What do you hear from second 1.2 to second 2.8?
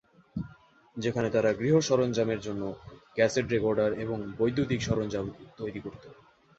তারা গৃহ সরঞ্জামের জন্য